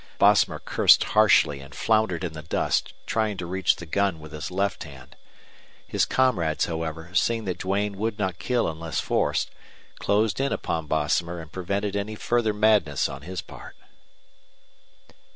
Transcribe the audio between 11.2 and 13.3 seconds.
and prevented any further madness on